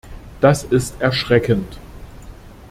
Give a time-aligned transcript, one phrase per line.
[0.39, 1.77] Das ist erschreckend!